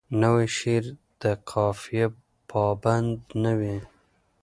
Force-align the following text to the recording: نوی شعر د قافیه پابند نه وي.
نوی 0.21 0.47
شعر 0.57 0.85
د 1.21 1.23
قافیه 1.49 2.07
پابند 2.51 3.17
نه 3.43 3.51
وي. 3.59 3.77